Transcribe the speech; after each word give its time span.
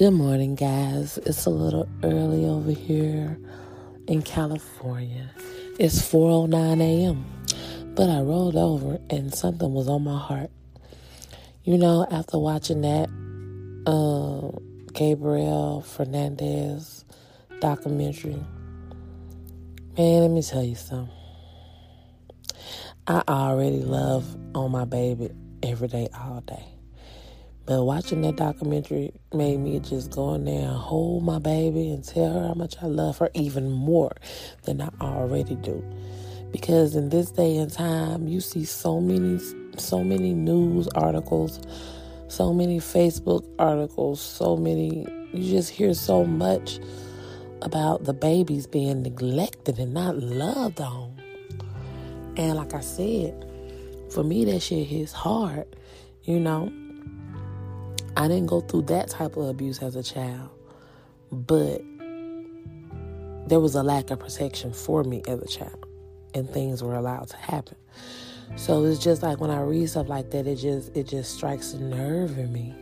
Good 0.00 0.14
morning, 0.14 0.54
guys. 0.54 1.18
It's 1.26 1.44
a 1.44 1.50
little 1.50 1.86
early 2.02 2.46
over 2.46 2.70
here 2.70 3.38
in 4.06 4.22
California. 4.22 5.28
It's 5.78 6.00
4:09 6.00 6.80
a.m. 6.80 7.26
But 7.94 8.08
I 8.08 8.22
rolled 8.22 8.56
over 8.56 8.98
and 9.10 9.34
something 9.34 9.74
was 9.74 9.88
on 9.88 10.04
my 10.04 10.18
heart. 10.18 10.50
You 11.64 11.76
know, 11.76 12.06
after 12.10 12.38
watching 12.38 12.80
that 12.80 13.10
uh, 13.84 14.58
Gabriel 14.94 15.82
Fernandez 15.82 17.04
documentary, 17.60 18.42
man, 19.98 20.22
let 20.22 20.30
me 20.30 20.42
tell 20.42 20.64
you 20.64 20.76
something. 20.76 21.14
I 23.06 23.22
already 23.28 23.82
love 23.82 24.24
on 24.54 24.70
my 24.70 24.86
baby 24.86 25.28
every 25.62 25.88
day, 25.88 26.08
all 26.14 26.40
day. 26.40 26.79
But 27.66 27.84
watching 27.84 28.22
that 28.22 28.36
documentary 28.36 29.12
made 29.32 29.58
me 29.58 29.78
just 29.80 30.10
go 30.10 30.34
in 30.34 30.44
there 30.44 30.68
and 30.68 30.76
hold 30.76 31.22
my 31.22 31.38
baby 31.38 31.90
and 31.90 32.02
tell 32.02 32.32
her 32.32 32.48
how 32.48 32.54
much 32.54 32.74
I 32.82 32.86
love 32.86 33.18
her 33.18 33.30
even 33.34 33.70
more 33.70 34.12
than 34.64 34.80
I 34.80 34.90
already 35.00 35.54
do. 35.54 35.84
Because 36.50 36.96
in 36.96 37.10
this 37.10 37.30
day 37.30 37.56
and 37.58 37.72
time, 37.72 38.26
you 38.26 38.40
see 38.40 38.64
so 38.64 39.00
many, 39.00 39.40
so 39.76 40.02
many 40.02 40.34
news 40.34 40.88
articles, 40.88 41.60
so 42.26 42.52
many 42.52 42.78
Facebook 42.78 43.48
articles, 43.58 44.20
so 44.20 44.56
many, 44.56 45.06
you 45.32 45.50
just 45.50 45.70
hear 45.70 45.94
so 45.94 46.24
much 46.24 46.80
about 47.62 48.04
the 48.04 48.14
babies 48.14 48.66
being 48.66 49.02
neglected 49.02 49.78
and 49.78 49.94
not 49.94 50.16
loved 50.16 50.80
on. 50.80 51.14
And 52.36 52.56
like 52.56 52.74
I 52.74 52.80
said, 52.80 53.46
for 54.10 54.24
me, 54.24 54.44
that 54.46 54.60
shit 54.60 54.86
hits 54.86 55.12
hard, 55.12 55.76
you 56.22 56.40
know. 56.40 56.72
I 58.20 58.28
didn't 58.28 58.48
go 58.48 58.60
through 58.60 58.82
that 58.82 59.08
type 59.08 59.38
of 59.38 59.48
abuse 59.48 59.82
as 59.82 59.96
a 59.96 60.02
child, 60.02 60.50
but 61.32 61.80
there 63.48 63.58
was 63.58 63.74
a 63.74 63.82
lack 63.82 64.10
of 64.10 64.18
protection 64.18 64.74
for 64.74 65.02
me 65.04 65.22
as 65.26 65.40
a 65.40 65.48
child, 65.48 65.86
and 66.34 66.46
things 66.46 66.82
were 66.82 66.96
allowed 66.96 67.28
to 67.30 67.38
happen. 67.38 67.78
So 68.56 68.84
it's 68.84 69.02
just 69.02 69.22
like 69.22 69.40
when 69.40 69.50
I 69.50 69.62
read 69.62 69.88
stuff 69.88 70.10
like 70.10 70.32
that, 70.32 70.46
it 70.46 70.56
just 70.56 70.94
it 70.94 71.08
just 71.08 71.34
strikes 71.34 71.72
a 71.72 71.80
nerve 71.80 72.36
in 72.36 72.52
me, 72.52 72.74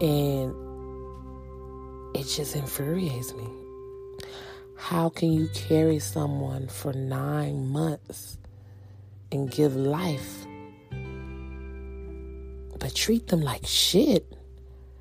and 0.00 0.52
it 2.16 2.24
just 2.24 2.56
infuriates 2.56 3.34
me. 3.34 3.46
How 4.76 5.10
can 5.10 5.32
you 5.32 5.48
carry 5.54 6.00
someone 6.00 6.66
for 6.66 6.92
nine 6.92 7.68
months 7.68 8.36
and 9.30 9.48
give 9.48 9.76
life 9.76 10.45
but 12.86 12.94
treat 12.94 13.26
them 13.26 13.40
like 13.40 13.66
shit 13.66 14.32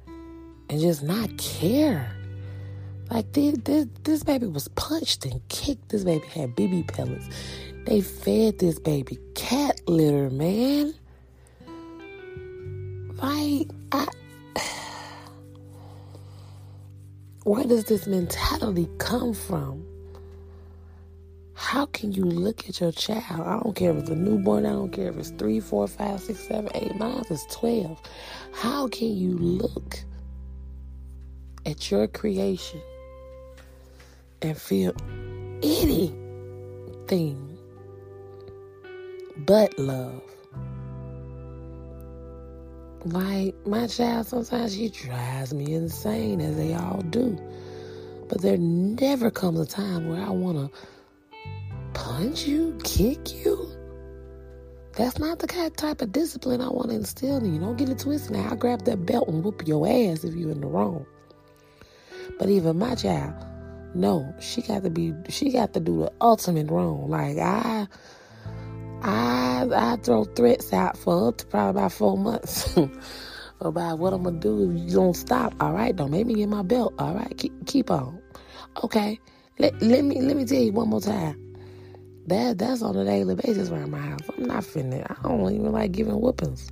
and 0.08 0.81
just 0.81 1.03
not 1.03 1.38
care. 1.38 2.11
Like 3.11 3.31
this, 3.33 3.55
this, 3.64 3.86
this 4.02 4.23
baby 4.23 4.47
was 4.47 4.67
punched 4.69 5.23
and 5.23 5.39
kicked. 5.50 5.89
This 5.89 6.03
baby 6.03 6.25
had 6.30 6.56
BB 6.56 6.88
pellets. 6.88 7.30
They 7.86 8.02
fed 8.02 8.58
this 8.58 8.80
baby 8.80 9.19
cat 9.36 9.80
litter, 9.88 10.31
man. 10.31 10.95
Like, 13.22 13.69
I, 13.91 14.08
where 17.44 17.66
does 17.66 17.83
this 17.83 18.08
mentality 18.08 18.89
come 18.97 19.36
from? 19.36 19.86
How 21.66 21.88
can 21.88 22.11
you 22.11 22.25
look 22.25 22.69
at 22.69 22.80
your 22.80 22.91
child? 22.91 23.41
I 23.41 23.59
don't 23.59 23.75
care 23.75 23.89
if 23.89 23.97
it's 23.97 24.11
a 24.11 24.16
newborn, 24.16 24.67
I 24.67 24.73
don't 24.73 24.91
care 24.91 25.09
if 25.09 25.17
it's 25.17 25.31
three, 25.31 25.59
four, 25.59 25.88
five, 25.88 26.19
six, 26.19 26.41
seven, 26.41 26.69
eight, 26.75 26.95
mine 26.95 27.23
is 27.31 27.44
12. 27.49 27.99
How 28.53 28.88
can 28.88 29.17
you 29.17 29.31
look 29.31 29.97
at 31.66 31.89
your 31.89 32.06
creation 32.06 32.79
and 34.44 34.56
feel 34.56 34.94
anything 35.63 36.13
but 39.38 39.78
love? 39.79 40.22
Like 43.06 43.56
my 43.66 43.88
child, 43.88 44.28
sometimes 44.28 44.75
she 44.75 44.89
drives 44.89 45.51
me 45.51 45.73
insane, 45.73 46.41
as 46.41 46.57
they 46.57 46.75
all 46.75 47.01
do. 47.09 47.35
But 48.29 48.41
there 48.44 48.57
never 48.57 49.31
comes 49.31 49.59
a 49.59 49.66
time 49.66 50.07
where 50.07 50.22
I 50.22 50.29
want 50.29 50.72
to 50.72 50.79
punch 51.95 52.45
you, 52.45 52.78
kick 52.83 53.33
you. 53.33 53.72
That's 54.94 55.17
not 55.17 55.39
the 55.39 55.47
kind 55.47 55.75
type 55.75 56.01
of 56.01 56.11
discipline 56.11 56.61
I 56.61 56.69
want 56.69 56.89
to 56.89 56.95
instill 56.95 57.38
in 57.38 57.53
you. 57.53 57.59
Don't 57.59 57.78
get 57.78 57.89
it 57.89 58.00
twisted. 58.00 58.31
Now 58.31 58.50
I'll 58.50 58.56
grab 58.56 58.85
that 58.85 59.06
belt 59.06 59.28
and 59.28 59.44
whoop 59.44 59.67
your 59.67 59.88
ass 59.88 60.23
if 60.23 60.35
you're 60.35 60.51
in 60.51 60.61
the 60.61 60.67
wrong. 60.67 61.06
But 62.38 62.50
even 62.50 62.78
my 62.78 62.95
child, 62.95 63.33
no, 63.94 64.33
she 64.39 64.61
got 64.61 64.83
to 64.83 64.89
be. 64.89 65.13
She 65.29 65.51
got 65.51 65.73
to 65.73 65.79
do 65.79 66.01
the 66.01 66.13
ultimate 66.22 66.69
wrong. 66.69 67.09
Like 67.09 67.38
I, 67.38 67.88
I, 69.01 69.67
I 69.72 69.97
throw 69.97 70.25
threats 70.25 70.72
out 70.72 70.97
for 70.97 71.29
up 71.29 71.38
to 71.39 71.45
probably 71.47 71.79
about 71.81 71.91
four 71.91 72.17
months 72.17 72.77
about 73.62 74.00
what 74.00 74.13
I'm 74.13 74.23
gonna 74.23 74.39
do 74.39 74.69
if 74.69 74.79
you 74.79 74.95
don't 74.95 75.13
stop. 75.13 75.53
All 75.59 75.73
right, 75.73 75.95
don't 75.95 76.12
make 76.12 76.25
me 76.25 76.35
get 76.35 76.50
my 76.50 76.62
belt. 76.62 76.94
All 77.00 77.16
right, 77.16 77.38
keep 77.38 77.53
keep 77.66 77.91
on. 77.91 78.22
Okay, 78.83 79.19
let 79.59 79.81
let 79.81 80.03
me 80.03 80.22
let 80.22 80.38
me 80.38 80.45
tell 80.45 80.62
you 80.62 80.72
one 80.72 80.89
more 80.89 81.01
time. 81.01 81.44
That 82.28 82.58
that's 82.58 82.81
on 82.81 82.96
a 82.96 83.06
daily 83.06 83.36
basis 83.36 83.69
around 83.69 83.91
my 83.91 84.00
house. 84.00 84.22
I'm 84.36 84.46
not 84.46 84.63
finna. 84.63 85.06
I 85.09 85.28
don't 85.28 85.53
even 85.53 85.72
like 85.72 85.91
giving 85.91 86.19
whoopings. 86.19 86.72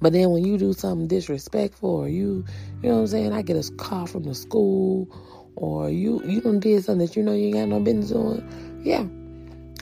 But 0.00 0.12
then 0.12 0.30
when 0.30 0.44
you 0.44 0.58
do 0.58 0.72
something 0.72 1.08
disrespectful, 1.08 1.90
or 1.90 2.08
you, 2.08 2.44
you 2.82 2.88
know 2.88 2.96
what 2.96 3.00
I'm 3.02 3.06
saying, 3.08 3.32
I 3.32 3.42
get 3.42 3.56
a 3.56 3.72
call 3.74 4.06
from 4.06 4.24
the 4.24 4.34
school, 4.34 5.08
or 5.56 5.90
you 5.90 6.22
you 6.24 6.40
done 6.40 6.60
did 6.60 6.84
something 6.84 7.06
that 7.06 7.16
you 7.16 7.22
know 7.22 7.32
you 7.32 7.46
ain't 7.46 7.54
got 7.54 7.68
no 7.68 7.80
business 7.80 8.10
doing. 8.10 8.80
Yeah, 8.84 9.04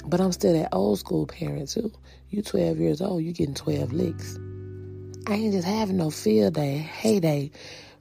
but 0.07 0.21
I'm 0.21 0.33
still 0.33 0.53
that 0.53 0.71
old 0.73 0.99
school 0.99 1.27
parent 1.27 1.69
too. 1.71 1.93
You 2.31 2.43
12 2.43 2.79
years 2.79 3.01
old, 3.01 3.23
you 3.23 3.33
getting 3.33 3.55
12 3.55 3.93
licks. 3.93 4.39
I 5.27 5.35
ain't 5.35 5.53
just 5.53 5.67
having 5.67 5.97
no 5.97 6.11
field 6.11 6.55
day, 6.55 6.79
heyday, 6.79 7.51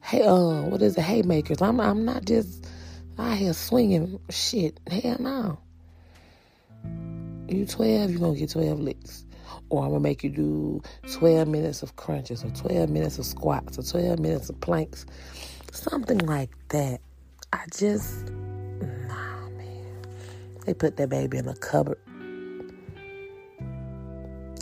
hey, 0.01 0.23
uh, 0.23 0.63
what 0.63 0.81
is 0.81 0.97
it, 0.97 1.01
haymakers? 1.01 1.61
I'm 1.61 1.79
I'm 1.79 2.05
not 2.05 2.25
just 2.25 2.65
out 3.17 3.37
here 3.37 3.53
swinging 3.53 4.19
shit. 4.29 4.79
Hell 4.89 5.17
no. 5.19 5.59
You 7.47 7.65
12, 7.65 8.11
you're 8.11 8.19
going 8.19 8.33
to 8.35 8.39
get 8.39 8.51
12 8.51 8.79
licks. 8.79 9.25
Oh, 9.71 9.77
or 9.77 9.83
I'm 9.83 9.89
going 9.89 10.01
to 10.01 10.03
make 10.03 10.23
you 10.23 10.29
do 10.29 10.81
12 11.13 11.47
minutes 11.47 11.83
of 11.83 11.95
crunches 11.95 12.43
or 12.43 12.49
12 12.51 12.89
minutes 12.89 13.17
of 13.17 13.25
squats 13.25 13.77
or 13.77 13.83
12 13.83 14.19
minutes 14.19 14.49
of 14.49 14.59
planks. 14.61 15.05
Something 15.71 16.19
like 16.19 16.51
that. 16.69 17.01
I 17.53 17.65
just, 17.75 18.29
nah, 19.07 19.49
man. 19.49 20.05
They 20.65 20.73
put 20.73 20.97
that 20.97 21.09
baby 21.09 21.37
in 21.37 21.47
a 21.47 21.55
cupboard. 21.55 21.99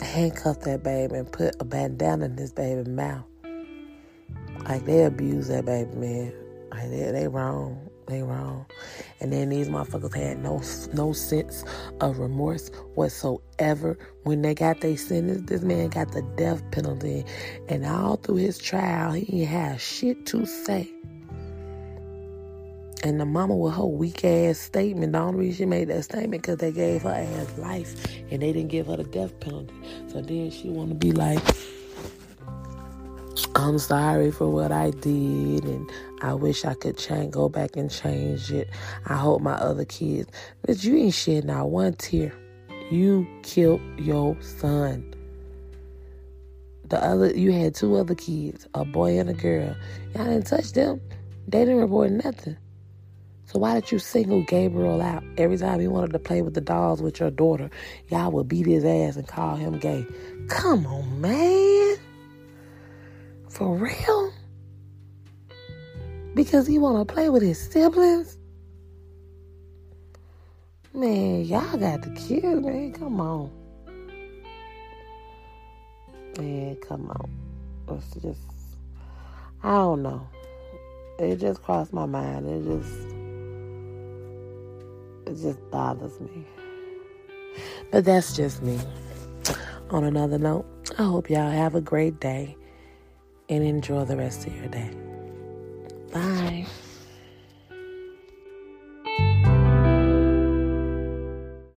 Handcuff 0.00 0.60
that 0.60 0.82
baby 0.82 1.16
and 1.16 1.30
put 1.30 1.56
a 1.60 1.64
bandana 1.64 2.26
in 2.26 2.36
this 2.36 2.52
baby's 2.52 2.88
mouth. 2.88 3.24
Like 4.64 4.84
they 4.84 5.04
abuse 5.04 5.48
that 5.48 5.66
baby, 5.66 5.94
man. 5.94 6.32
Like 6.70 6.90
they, 6.90 7.10
they 7.10 7.28
wrong. 7.28 7.88
They 8.06 8.22
wrong. 8.22 8.57
And 9.20 9.32
then 9.32 9.48
these 9.48 9.68
motherfuckers 9.68 10.14
had 10.14 10.38
no 10.42 10.62
no 10.92 11.12
sense 11.12 11.64
of 12.00 12.18
remorse 12.18 12.70
whatsoever 12.94 13.98
when 14.22 14.42
they 14.42 14.54
got 14.54 14.80
their 14.80 14.96
sentence. 14.96 15.48
This 15.48 15.62
man 15.62 15.88
got 15.88 16.12
the 16.12 16.22
death 16.36 16.62
penalty, 16.70 17.24
and 17.68 17.84
all 17.84 18.16
through 18.16 18.36
his 18.36 18.58
trial, 18.58 19.12
he 19.12 19.44
had 19.44 19.80
shit 19.80 20.26
to 20.26 20.46
say. 20.46 20.90
And 23.04 23.20
the 23.20 23.26
mama 23.26 23.54
with 23.54 23.74
her 23.74 23.86
weak 23.86 24.24
ass 24.24 24.58
statement, 24.58 25.12
the 25.12 25.20
only 25.20 25.46
reason 25.46 25.56
she 25.56 25.66
made 25.66 25.88
that 25.88 26.02
statement 26.02 26.42
because 26.42 26.56
they 26.56 26.72
gave 26.72 27.02
her 27.02 27.10
ass 27.10 27.56
life 27.56 27.94
and 28.30 28.42
they 28.42 28.52
didn't 28.52 28.68
give 28.68 28.88
her 28.88 28.96
the 28.96 29.04
death 29.04 29.38
penalty. 29.38 29.72
So 30.08 30.20
then 30.20 30.50
she 30.50 30.68
want 30.68 30.88
to 30.88 30.94
be 30.96 31.12
like, 31.12 31.40
I'm 33.54 33.78
sorry 33.78 34.30
for 34.30 34.48
what 34.48 34.72
I 34.72 34.90
did 34.90 35.64
and 35.64 35.90
I 36.22 36.34
wish 36.34 36.64
I 36.64 36.74
could 36.74 36.96
change, 36.96 37.32
go 37.32 37.48
back 37.48 37.76
and 37.76 37.90
change 37.90 38.50
it. 38.50 38.68
I 39.06 39.16
hope 39.16 39.42
my 39.42 39.52
other 39.52 39.84
kids, 39.84 40.30
but 40.62 40.82
you 40.82 40.96
ain't 40.96 41.14
shed 41.14 41.44
not 41.44 41.70
one 41.70 41.94
tear. 41.94 42.32
You 42.90 43.26
killed 43.42 43.80
your 43.98 44.40
son. 44.40 45.14
The 46.84 47.02
other, 47.04 47.34
you 47.34 47.52
had 47.52 47.74
two 47.74 47.96
other 47.96 48.14
kids, 48.14 48.66
a 48.74 48.84
boy 48.84 49.18
and 49.18 49.28
a 49.28 49.34
girl. 49.34 49.76
Y'all 50.14 50.24
didn't 50.24 50.46
touch 50.46 50.72
them. 50.72 51.00
They 51.46 51.60
didn't 51.60 51.80
report 51.80 52.10
nothing. 52.10 52.56
So 53.44 53.58
why 53.58 53.74
did 53.74 53.90
you 53.90 53.98
single 53.98 54.42
Gabriel 54.42 55.00
out 55.00 55.22
every 55.36 55.56
time 55.58 55.80
he 55.80 55.88
wanted 55.88 56.12
to 56.12 56.18
play 56.18 56.42
with 56.42 56.54
the 56.54 56.60
dolls 56.60 57.02
with 57.02 57.20
your 57.20 57.30
daughter? 57.30 57.70
Y'all 58.08 58.30
would 58.32 58.48
beat 58.48 58.66
his 58.66 58.84
ass 58.84 59.16
and 59.16 59.26
call 59.26 59.56
him 59.56 59.78
gay. 59.78 60.06
Come 60.48 60.86
on, 60.86 61.20
man. 61.20 61.96
For 63.58 63.74
real? 63.74 64.32
Because 66.36 66.68
he 66.68 66.78
want 66.78 67.08
to 67.08 67.12
play 67.12 67.28
with 67.28 67.42
his 67.42 67.58
siblings? 67.58 68.38
Man, 70.94 71.44
y'all 71.44 71.76
got 71.76 72.02
the 72.02 72.10
kids, 72.10 72.64
man. 72.64 72.92
Come 72.92 73.20
on. 73.20 73.50
Man, 76.38 76.76
come 76.76 77.10
on. 77.10 77.30
Let's 77.88 78.14
just. 78.22 78.38
I 79.64 79.70
don't 79.72 80.04
know. 80.04 80.24
It 81.18 81.40
just 81.40 81.60
crossed 81.60 81.92
my 81.92 82.06
mind. 82.06 82.46
It 82.46 82.62
just 82.64 82.94
it 85.26 85.42
just 85.42 85.70
bothers 85.72 86.20
me. 86.20 86.46
But 87.90 88.04
that's 88.04 88.36
just 88.36 88.62
me. 88.62 88.78
On 89.90 90.04
another 90.04 90.38
note, 90.38 90.64
I 90.96 91.02
hope 91.02 91.28
y'all 91.28 91.50
have 91.50 91.74
a 91.74 91.80
great 91.80 92.20
day 92.20 92.56
and 93.48 93.64
enjoy 93.64 94.04
the 94.04 94.16
rest 94.16 94.46
of 94.46 94.54
your 94.56 94.68
day. 94.68 94.90
Bye. 96.12 96.66